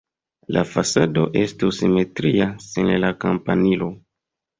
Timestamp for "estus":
1.41-1.77